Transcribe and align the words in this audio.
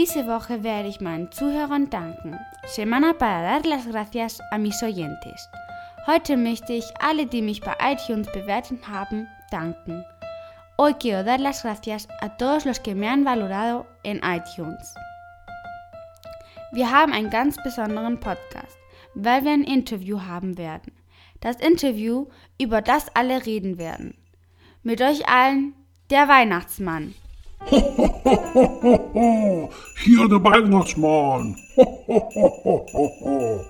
Diese 0.00 0.26
Woche 0.26 0.62
werde 0.62 0.88
ich 0.88 1.02
meinen 1.02 1.30
Zuhörern 1.30 1.90
danken. 1.90 2.38
Semana 2.66 3.12
para 3.12 3.42
dar 3.42 3.66
las 3.66 3.86
gracias 3.86 4.40
a 4.50 4.56
mis 4.56 4.82
oyentes. 4.82 5.46
Heute 6.06 6.38
möchte 6.38 6.72
ich 6.72 6.86
alle, 6.98 7.26
die 7.26 7.42
mich 7.42 7.60
bei 7.60 7.74
iTunes 7.82 8.26
bewertet 8.32 8.88
haben, 8.88 9.28
danken. 9.50 10.02
Hoy 10.78 10.94
quiero 10.94 11.22
dar 11.22 11.38
las 11.38 11.60
gracias 11.62 12.08
a 12.22 12.34
todos 12.38 12.64
los 12.64 12.80
que 12.80 12.94
me 12.94 13.10
han 13.10 13.26
valorado 13.26 13.86
en 14.02 14.22
iTunes. 14.24 14.94
Wir 16.72 16.90
haben 16.90 17.12
einen 17.12 17.28
ganz 17.28 17.58
besonderen 17.62 18.18
Podcast, 18.18 18.78
weil 19.14 19.44
wir 19.44 19.52
ein 19.52 19.64
Interview 19.64 20.22
haben 20.22 20.56
werden. 20.56 20.94
Das 21.40 21.56
Interview, 21.56 22.28
über 22.58 22.80
das 22.80 23.14
alle 23.14 23.44
reden 23.44 23.76
werden. 23.76 24.16
Mit 24.82 25.02
euch 25.02 25.28
allen, 25.28 25.74
der 26.08 26.26
Weihnachtsmann. 26.26 27.14
Ho, 27.68 27.78
ho, 27.96 28.80
ho, 28.82 29.10
ho. 29.14 29.70
Hier 30.02 30.28
der 30.28 30.42
Weihnachtsmann. 30.42 31.56
Ho. 31.76 33.60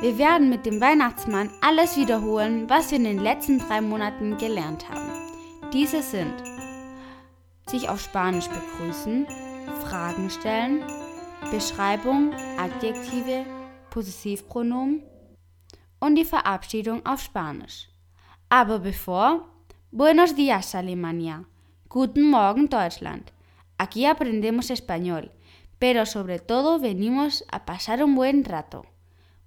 Wir 0.00 0.18
werden 0.18 0.50
mit 0.50 0.66
dem 0.66 0.80
Weihnachtsmann 0.80 1.50
alles 1.60 1.96
wiederholen, 1.96 2.68
was 2.68 2.90
wir 2.90 2.98
in 2.98 3.04
den 3.04 3.18
letzten 3.18 3.58
drei 3.58 3.80
Monaten 3.80 4.36
gelernt 4.38 4.88
haben. 4.88 5.10
Diese 5.72 6.02
sind 6.02 6.34
sich 7.68 7.88
auf 7.88 8.00
Spanisch 8.00 8.48
begrüßen, 8.48 9.26
Fragen 9.82 10.30
stellen, 10.30 10.84
Beschreibung, 11.50 12.32
Adjektive, 12.58 13.44
Possessivpronomen 13.90 15.02
und 16.00 16.16
die 16.16 16.24
Verabschiedung 16.24 17.04
auf 17.06 17.20
Spanisch. 17.20 17.88
Aber 18.48 18.78
bevor, 18.80 19.48
Buenos 19.96 20.34
días 20.34 20.74
Alemania, 20.74 21.44
Guten 21.94 22.28
Morgen 22.28 22.68
Deutschland. 22.68 23.30
Aquí 23.78 24.04
aprendemos 24.04 24.72
español, 24.72 25.30
pero 25.78 26.06
sobre 26.06 26.40
todo 26.40 26.80
venimos 26.80 27.44
a 27.52 27.64
pasar 27.66 28.02
un 28.02 28.16
buen 28.16 28.44
rato. 28.44 28.84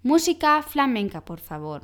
Música 0.01 0.61
flamenca, 0.61 1.25
por 1.25 1.41
favor. 1.41 1.81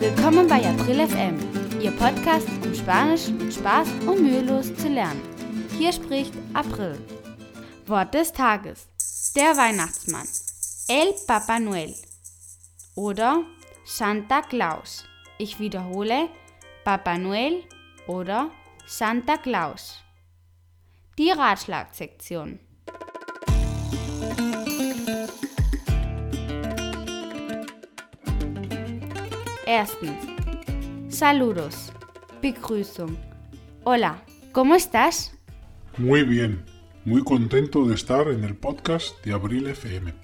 Willkommen 0.00 0.48
bei 0.48 0.64
April 0.66 1.00
FM, 1.00 1.38
Ihr 1.82 1.92
Podcast, 1.98 2.48
um 2.64 2.74
Spanisch 2.74 3.28
Spaß 3.64 3.88
und 4.06 4.20
mühelos 4.20 4.76
zu 4.76 4.88
lernen. 4.88 5.22
Hier 5.78 5.90
spricht 5.90 6.34
April. 6.52 6.98
Wort 7.86 8.12
des 8.12 8.30
Tages. 8.30 8.88
Der 9.34 9.56
Weihnachtsmann. 9.56 10.28
El 10.86 11.14
Papa 11.26 11.58
Noel. 11.58 11.94
Oder 12.94 13.42
Santa 13.86 14.42
Claus. 14.42 15.06
Ich 15.38 15.58
wiederhole, 15.60 16.28
Papa 16.84 17.16
Noel 17.16 17.64
oder 18.06 18.50
Santa 18.84 19.38
Claus. 19.38 19.96
Die 21.16 21.30
Ratschlagsektion. 21.30 22.58
Erstens. 29.64 30.26
Saludos. 31.08 31.90
Begrüßung. 32.42 33.16
Hola, 33.86 34.22
¿cómo 34.52 34.74
estás? 34.74 35.36
Muy 35.98 36.22
bien. 36.22 36.64
Muy 37.04 37.22
contento 37.22 37.84
de 37.84 37.94
estar 37.94 38.28
en 38.28 38.42
el 38.42 38.56
podcast 38.56 39.22
de 39.22 39.34
Abril 39.34 39.66
FM. 39.66 40.14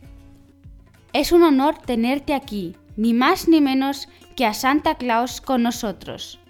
Es 1.12 1.30
un 1.30 1.42
honor 1.42 1.76
tenerte 1.76 2.32
aquí, 2.32 2.74
ni 2.96 3.12
más 3.12 3.48
ni 3.48 3.60
menos 3.60 4.08
que 4.34 4.46
a 4.46 4.54
Santa 4.54 4.94
Claus 4.94 5.42
con 5.42 5.62
nosotros. 5.62 6.40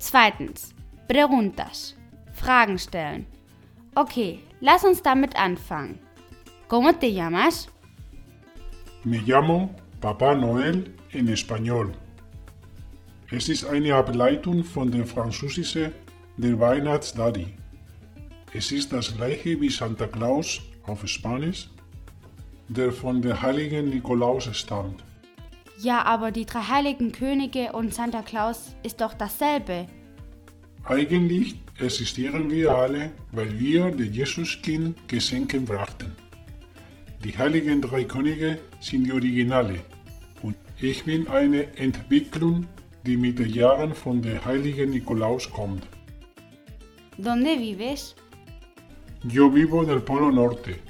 Zweitens. 0.00 0.74
Preguntas. 1.08 1.94
Fragen 2.32 2.78
stellen. 2.78 3.26
Okay, 3.94 4.42
lass 4.62 4.82
uns 4.82 5.02
damit 5.02 5.36
anfangen. 5.36 6.00
¿Cómo 6.68 6.94
te 6.94 7.12
llamas? 7.12 7.68
Me 9.04 9.18
llamo 9.18 9.76
Papá 10.00 10.34
Noel 10.34 10.96
en 11.12 11.28
español. 11.28 11.92
Es 13.30 13.50
ist 13.50 13.66
eine 13.66 13.92
Ableitung 13.92 14.64
von 14.64 14.90
dem 14.90 15.04
Französischen 15.04 15.92
der 16.36 16.58
Weihnachtsdaddy. 16.58 17.46
Es 18.52 18.72
ist 18.72 18.92
das 18.92 19.16
gleiche 19.16 19.60
wie 19.60 19.70
Santa 19.70 20.06
Claus 20.06 20.60
auf 20.84 21.06
Spanisch, 21.06 21.68
der 22.68 22.90
von 22.92 23.22
der 23.22 23.40
heiligen 23.40 23.88
Nikolaus 23.90 24.48
stammt. 24.56 25.04
Ja, 25.78 26.02
aber 26.04 26.32
die 26.32 26.44
drei 26.44 26.60
heiligen 26.62 27.12
Könige 27.12 27.72
und 27.72 27.94
Santa 27.94 28.22
Claus 28.22 28.74
ist 28.82 29.00
doch 29.00 29.14
dasselbe. 29.14 29.86
Eigentlich 30.84 31.54
existieren 31.78 32.50
wir 32.50 32.72
alle, 32.72 33.12
weil 33.32 33.58
wir 33.58 33.90
dem 33.90 34.12
Jesuskind 34.12 35.08
Geschenke 35.08 35.60
brachten. 35.60 36.12
Die 37.22 37.36
heiligen 37.38 37.80
drei 37.80 38.04
Könige 38.04 38.58
sind 38.80 39.04
die 39.04 39.12
Originale 39.12 39.78
und 40.42 40.56
ich 40.80 41.04
bin 41.04 41.28
eine 41.28 41.76
Entwicklung, 41.76 42.66
die 43.06 43.16
mit 43.16 43.38
den 43.38 43.50
Jahren 43.50 43.94
von 43.94 44.20
der 44.20 44.44
heiligen 44.44 44.90
Nikolaus 44.90 45.48
kommt. 45.50 45.86
¿Dónde 47.18 47.56
vives? 47.56 48.16
Yo 49.22 49.48
vivo 49.50 49.82
en 49.82 49.90
el 49.90 50.02
Polo 50.02 50.32
Norte. 50.32 50.80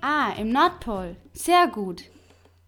Ah, 0.00 0.34
im 0.38 0.52
Nordpol. 0.52 1.16
Sehr 1.32 1.68
gut. 1.68 2.02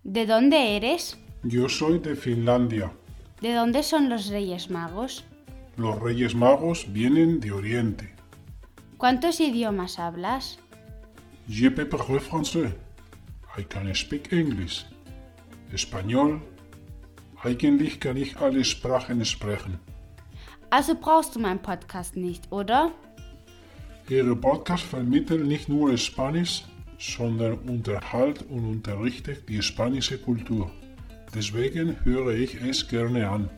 ¿De 0.03 0.27
dónde 0.27 0.77
eres? 0.77 1.17
Yo 1.43 1.69
soy 1.69 1.99
de 2.01 2.17
Finlandia. 2.17 2.93
¿De 3.41 3.55
dónde 3.55 3.83
son 3.83 4.09
los 4.09 4.29
Reyes 4.29 4.71
Magos? 4.71 5.25
Los 5.77 5.99
Reyes 6.01 6.35
Magos 6.35 6.93
vienen 6.93 7.41
de 7.41 7.53
Oriente. 7.53 8.15
¿Cuántos 8.97 9.41
idiomas 9.41 9.99
hablas? 9.99 10.59
Je 11.49 11.71
peux 11.71 11.89
parler 11.89 12.21
français. 12.21 12.75
I 13.57 13.65
can 13.65 13.95
speak 13.95 14.33
English. 14.33 14.85
Español. 15.73 16.41
Eigentlich 17.45 18.01
kann 18.01 18.17
ich 18.17 18.37
alle 18.37 18.65
Sprachen 18.65 19.25
sprechen. 19.25 19.79
Also 20.75 20.97
brauchst 21.01 21.37
du 21.37 21.39
meinen 21.39 21.63
Podcast 21.63 22.17
nicht, 22.17 22.51
oder? 22.51 22.91
Ihre 24.09 24.35
Podcast 24.35 24.83
vermittelt 24.83 25.47
nicht 25.47 25.69
nur 25.69 25.97
Spanisch, 25.97 26.65
sondern 26.99 27.61
unterhält 27.61 28.43
und 28.51 28.69
unterrichtet 28.69 29.49
die 29.49 29.63
spanische 29.63 30.19
Kultur. 30.19 30.69
Deswegen 31.33 31.97
höre 32.03 32.35
ich 32.35 32.61
es 32.61 32.89
gerne 32.89 33.31
an. 33.31 33.49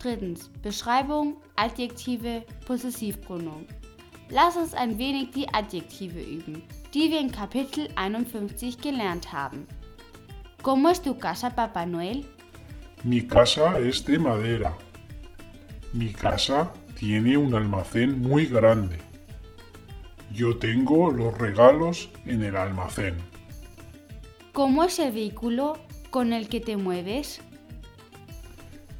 Drittens. 0.00 0.48
Beschreibung, 0.62 1.36
Adjektive, 1.56 2.42
Possessivpronomen. 2.64 3.66
Lass 4.30 4.56
uns 4.56 4.72
ein 4.72 4.96
wenig 4.96 5.32
die 5.32 5.46
Adjektive 5.52 6.22
üben, 6.22 6.62
die 6.94 7.10
wir 7.10 7.20
in 7.20 7.32
Kapitel 7.32 7.90
51 7.96 8.78
gelernt 8.80 9.30
haben. 9.30 9.66
¿Cómo 10.62 10.88
es 10.88 11.02
tu 11.02 11.12
casa, 11.12 11.50
Papá 11.50 11.84
Noel? 11.84 12.24
Mi 13.06 13.22
casa 13.22 13.78
es 13.78 14.04
de 14.04 14.18
madera. 14.18 14.76
Mi 15.92 16.08
casa 16.12 16.72
tiene 16.98 17.36
un 17.36 17.54
almacén 17.54 18.20
muy 18.20 18.46
grande. 18.46 18.98
Yo 20.34 20.56
tengo 20.56 21.12
los 21.12 21.38
regalos 21.38 22.08
en 22.24 22.42
el 22.42 22.56
almacén. 22.56 23.14
¿Cómo 24.52 24.82
es 24.82 24.98
el 24.98 25.12
vehículo 25.12 25.78
con 26.10 26.32
el 26.32 26.48
que 26.48 26.58
te 26.58 26.76
mueves? 26.76 27.40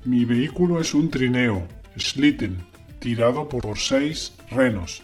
Mi 0.04 0.24
vehículo 0.24 0.80
es 0.80 0.94
un 0.94 1.10
trineo, 1.10 1.66
Schlitten, 1.98 2.58
tirado 3.00 3.48
por 3.48 3.76
seis 3.76 4.32
renos. 4.52 5.02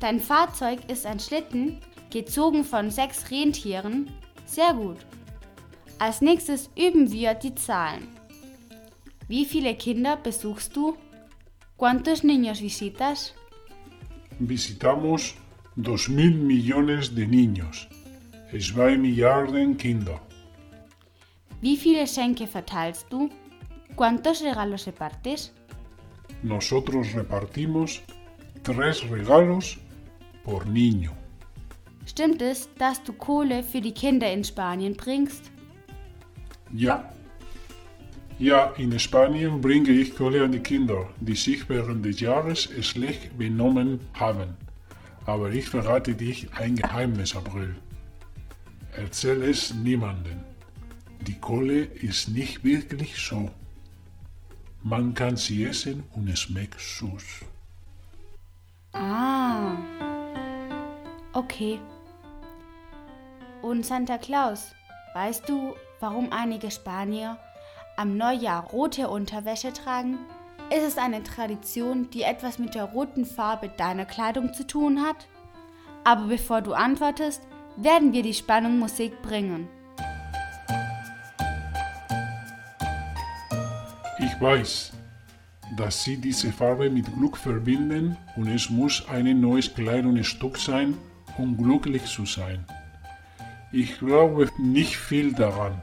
Dein 0.00 0.20
Fahrzeug 0.20 0.78
ist 0.90 1.06
ein 1.06 1.18
Schlitten, 1.18 1.80
gezogen 2.10 2.64
von 2.64 2.90
sechs 2.90 3.30
Rentieren. 3.30 4.10
Sehr 4.44 4.74
gut. 4.74 4.98
Als 6.04 6.20
nächstes 6.20 6.68
üben 6.76 7.10
wir 7.12 7.32
die 7.32 7.54
Zahlen. 7.54 8.08
Wie 9.26 9.46
viele 9.46 9.74
Kinder 9.74 10.18
besuchst 10.18 10.76
du? 10.76 10.98
¿Cuántos 11.78 12.22
niños 12.22 12.60
visitas? 12.60 13.32
Visitamos 14.38 15.34
2.000 15.78 16.34
millones 16.34 17.14
de 17.14 17.26
niños. 17.26 17.88
Zwei 18.52 18.98
Milliarden 18.98 19.78
Kinder. 19.78 20.20
Wie 21.62 21.78
viele 21.78 22.00
Geschenke 22.00 22.46
verteilst 22.46 23.06
du? 23.10 23.30
¿Cuántos 23.96 24.42
regalos 24.42 24.84
repartes? 24.86 25.54
Nosotros 26.42 27.14
repartimos 27.14 28.02
tres 28.62 29.08
regalos 29.08 29.78
por 30.44 30.66
niño. 30.66 31.12
Stimmt 32.04 32.42
es, 32.42 32.68
dass 32.76 33.02
du 33.02 33.14
Kohle 33.14 33.62
für 33.62 33.80
die 33.80 33.94
Kinder 33.94 34.30
in 34.30 34.44
Spanien 34.44 34.94
bringst? 34.94 35.53
Ja. 36.72 37.12
Ja, 38.38 38.72
in 38.76 38.98
Spanien 38.98 39.60
bringe 39.60 39.90
ich 39.90 40.16
Kohle 40.16 40.42
an 40.44 40.52
die 40.52 40.58
Kinder, 40.58 41.08
die 41.20 41.36
sich 41.36 41.68
während 41.68 42.04
des 42.04 42.20
Jahres 42.20 42.68
schlecht 42.80 43.38
benommen 43.38 44.00
haben. 44.14 44.56
Aber 45.24 45.50
ich 45.50 45.68
verrate 45.68 46.14
dich 46.14 46.52
ein 46.54 46.74
Geheimnis, 46.76 47.36
April. 47.36 47.76
Erzähl 48.96 49.42
es 49.42 49.72
niemandem. 49.72 50.40
Die 51.20 51.38
Kohle 51.40 51.84
ist 51.84 52.28
nicht 52.28 52.64
wirklich 52.64 53.16
so. 53.16 53.50
Man 54.82 55.14
kann 55.14 55.36
sie 55.36 55.64
essen 55.64 56.02
und 56.12 56.28
es 56.28 56.40
schmeckt 56.40 56.80
süß. 56.80 57.46
Ah. 58.92 59.76
Okay. 61.32 61.80
Und 63.62 63.86
Santa 63.86 64.18
Claus, 64.18 64.74
weißt 65.14 65.48
du, 65.48 65.74
warum 66.04 66.32
einige 66.32 66.70
Spanier 66.70 67.38
am 67.96 68.18
Neujahr 68.18 68.64
rote 68.64 69.08
Unterwäsche 69.08 69.72
tragen? 69.72 70.18
Ist 70.68 70.82
es 70.82 70.98
eine 70.98 71.22
Tradition, 71.22 72.10
die 72.10 72.24
etwas 72.24 72.58
mit 72.58 72.74
der 72.74 72.84
roten 72.84 73.24
Farbe 73.24 73.70
deiner 73.70 74.04
Kleidung 74.04 74.52
zu 74.52 74.66
tun 74.66 75.00
hat? 75.00 75.16
Aber 76.04 76.26
bevor 76.26 76.60
du 76.60 76.74
antwortest, 76.74 77.40
werden 77.78 78.12
wir 78.12 78.22
die 78.22 78.34
Spannung 78.34 78.78
Musik 78.78 79.22
bringen. 79.22 79.66
Ich 84.18 84.38
weiß, 84.38 84.92
dass 85.78 86.04
Sie 86.04 86.18
diese 86.18 86.52
Farbe 86.52 86.90
mit 86.90 87.06
Glück 87.16 87.38
verbinden 87.38 88.18
und 88.36 88.48
es 88.48 88.68
muss 88.68 89.08
ein 89.08 89.40
neues 89.40 89.72
Kleidungsstück 89.72 90.58
sein, 90.58 90.98
um 91.38 91.56
glücklich 91.56 92.04
zu 92.04 92.26
sein. 92.26 92.66
Ich 93.72 93.98
glaube 93.98 94.50
nicht 94.58 94.98
viel 94.98 95.32
daran, 95.32 95.80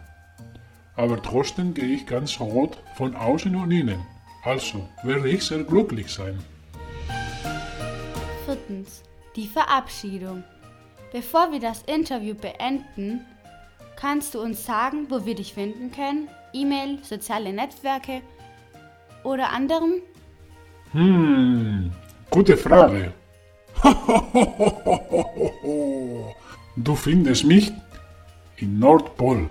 aber 0.95 1.21
trotzdem 1.21 1.73
gehe 1.73 1.95
ich 1.95 2.05
ganz 2.05 2.39
rot 2.39 2.77
von 2.95 3.15
außen 3.15 3.55
und 3.55 3.71
innen. 3.71 3.99
Also 4.43 4.87
werde 5.03 5.29
ich 5.29 5.43
sehr 5.43 5.63
glücklich 5.63 6.09
sein. 6.09 6.39
Viertens. 8.45 9.03
Die 9.35 9.47
Verabschiedung. 9.47 10.43
Bevor 11.13 11.51
wir 11.51 11.59
das 11.59 11.83
Interview 11.83 12.35
beenden, 12.35 13.25
kannst 13.95 14.33
du 14.33 14.41
uns 14.41 14.65
sagen, 14.65 15.07
wo 15.09 15.25
wir 15.25 15.35
dich 15.35 15.53
finden 15.53 15.91
können? 15.91 16.27
E-Mail, 16.53 16.99
soziale 17.01 17.53
Netzwerke 17.53 18.21
oder 19.23 19.51
anderen? 19.51 20.01
Hm, 20.91 21.91
gute 22.29 22.57
Frage. 22.57 23.13
Du 26.77 26.95
findest 26.95 27.43
mich 27.43 27.69
in 28.55 28.79
Nordpol. 28.79 29.49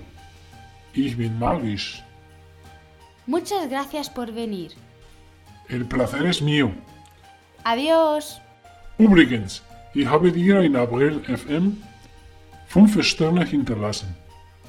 Ich 1.21 1.29
bin 1.29 1.39
magisch. 1.39 2.03
Muchas 3.27 3.69
gracias 3.69 4.09
por 4.09 4.33
venir. 4.33 4.71
El 5.69 5.85
placer 5.85 6.25
es 6.25 6.41
mío. 6.41 6.73
Adiós. 7.63 8.41
Übrigens, 8.97 9.63
ich 9.93 10.07
habe 10.07 10.33
dir 10.33 10.63
in 10.63 10.77
April 10.77 11.21
FM 11.21 11.77
5 12.69 13.03
Sterne 13.03 13.45
hinterlassen 13.45 14.17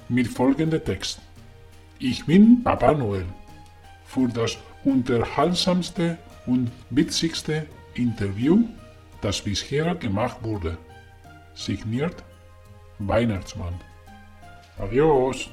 mit 0.10 0.28
folgendem 0.28 0.84
Text. 0.84 1.22
Ich 2.00 2.26
bin 2.26 2.62
Papa 2.62 2.92
Noel. 2.92 3.28
Für 4.06 4.28
das 4.28 4.58
unterhaltsamste 4.84 6.18
und 6.48 6.70
witzigste 6.90 7.66
Interview, 7.94 8.66
das 9.22 9.42
bisher 9.42 9.96
gemacht 9.96 10.44
wurde. 10.44 10.78
Signiert 11.56 12.26
Weihnachtsmann. 13.00 13.76
Adios. 14.78 15.50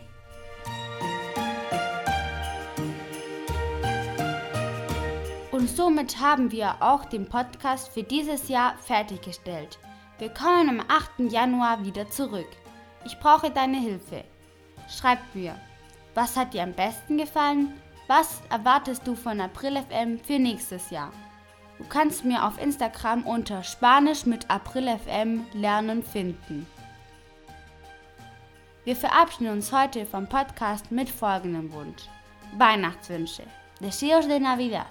Und 5.68 5.76
somit 5.76 6.18
haben 6.18 6.50
wir 6.50 6.76
auch 6.80 7.04
den 7.04 7.26
Podcast 7.26 7.92
für 7.92 8.02
dieses 8.02 8.48
Jahr 8.48 8.78
fertiggestellt. 8.78 9.78
Wir 10.18 10.30
kommen 10.30 10.70
am 10.70 10.80
8. 10.88 11.30
Januar 11.30 11.84
wieder 11.84 12.08
zurück. 12.08 12.48
Ich 13.04 13.18
brauche 13.20 13.50
deine 13.50 13.78
Hilfe. 13.78 14.24
Schreib 14.88 15.18
mir, 15.34 15.54
was 16.14 16.36
hat 16.36 16.54
dir 16.54 16.62
am 16.62 16.72
besten 16.72 17.18
gefallen? 17.18 17.74
Was 18.06 18.40
erwartest 18.48 19.06
du 19.06 19.14
von 19.14 19.42
April 19.42 19.76
FM 19.76 20.18
für 20.18 20.38
nächstes 20.38 20.88
Jahr? 20.88 21.12
Du 21.76 21.84
kannst 21.84 22.24
mir 22.24 22.46
auf 22.46 22.60
Instagram 22.60 23.24
unter 23.26 23.62
Spanisch 23.62 24.24
mit 24.24 24.50
April 24.50 24.88
FM 24.98 25.44
lernen 25.52 26.02
finden. 26.02 26.66
Wir 28.84 28.96
verabschieden 28.96 29.52
uns 29.52 29.70
heute 29.70 30.06
vom 30.06 30.26
Podcast 30.26 30.90
mit 30.90 31.10
folgendem 31.10 31.70
Wunsch. 31.72 32.04
Weihnachtswünsche. 32.56 33.42
Deseos 33.80 34.26
de 34.26 34.40
Navidad. 34.40 34.86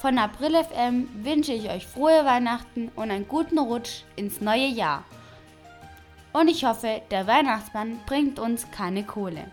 Von 0.00 0.16
April 0.16 0.56
FM 0.64 1.08
wünsche 1.24 1.52
ich 1.52 1.68
euch 1.68 1.86
frohe 1.86 2.24
Weihnachten 2.24 2.90
und 2.96 3.10
einen 3.10 3.28
guten 3.28 3.58
Rutsch 3.58 4.04
ins 4.16 4.40
neue 4.40 4.66
Jahr. 4.66 5.04
Und 6.32 6.48
ich 6.48 6.64
hoffe, 6.64 7.02
der 7.10 7.26
Weihnachtsmann 7.26 8.00
bringt 8.06 8.38
uns 8.38 8.70
keine 8.70 9.04
Kohle. 9.04 9.44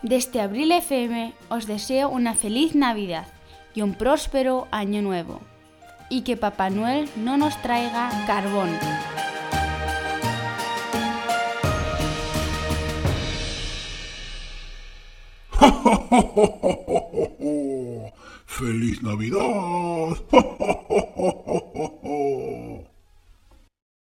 Desde 0.00 0.40
Abril 0.40 0.72
FM 0.72 1.34
os 1.50 1.66
deseo 1.66 2.08
una 2.08 2.34
feliz 2.34 2.74
Navidad 2.74 3.26
y 3.74 3.82
un 3.82 3.92
próspero 3.94 4.66
año 4.70 5.02
nuevo. 5.02 5.40
Y 6.08 6.22
que 6.22 6.38
Papá 6.38 6.70
Noel 6.70 7.10
no 7.14 7.36
nos 7.36 7.60
traiga 7.60 8.08
carbón. 8.26 8.70
Feliz 19.08 19.32
Navidad. 19.32 20.47